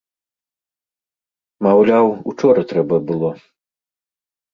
[1.67, 3.31] Маўляў, учора трэба было.